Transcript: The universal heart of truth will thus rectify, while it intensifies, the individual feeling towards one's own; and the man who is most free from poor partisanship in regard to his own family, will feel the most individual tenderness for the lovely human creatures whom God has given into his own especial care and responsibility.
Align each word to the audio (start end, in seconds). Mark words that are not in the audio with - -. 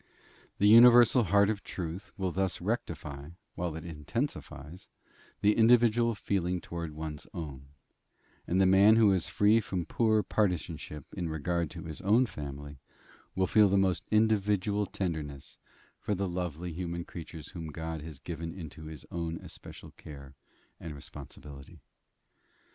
The 0.57 0.65
universal 0.67 1.25
heart 1.25 1.47
of 1.51 1.63
truth 1.63 2.11
will 2.17 2.31
thus 2.31 2.59
rectify, 2.59 3.29
while 3.53 3.75
it 3.75 3.85
intensifies, 3.85 4.89
the 5.41 5.55
individual 5.55 6.15
feeling 6.15 6.59
towards 6.59 6.91
one's 6.95 7.27
own; 7.35 7.67
and 8.47 8.59
the 8.59 8.65
man 8.65 8.95
who 8.95 9.11
is 9.11 9.25
most 9.25 9.29
free 9.29 9.59
from 9.59 9.85
poor 9.85 10.23
partisanship 10.23 11.03
in 11.15 11.29
regard 11.29 11.69
to 11.69 11.83
his 11.83 12.01
own 12.01 12.25
family, 12.25 12.79
will 13.35 13.45
feel 13.45 13.67
the 13.67 13.77
most 13.77 14.07
individual 14.09 14.87
tenderness 14.87 15.59
for 15.99 16.15
the 16.15 16.27
lovely 16.27 16.73
human 16.73 17.05
creatures 17.05 17.49
whom 17.49 17.67
God 17.67 18.01
has 18.01 18.17
given 18.17 18.55
into 18.55 18.85
his 18.85 19.05
own 19.11 19.37
especial 19.37 19.91
care 19.91 20.33
and 20.79 20.95
responsibility. 20.95 21.79